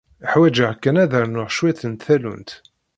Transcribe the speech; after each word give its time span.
Ḥwaǧeɣ 0.31 0.71
kan 0.83 0.97
ad 1.03 1.11
rnuɣ 1.23 1.47
cwiṭ 1.57 1.79
n 1.91 1.93
tallunt. 2.03 2.49